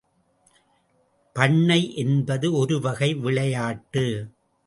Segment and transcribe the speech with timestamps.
[1.35, 4.05] பண்ணை என்பது ஒருவகை விளையாட்டு.